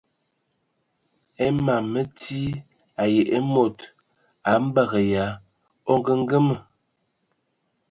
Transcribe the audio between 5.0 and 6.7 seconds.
yə a ongəngəma.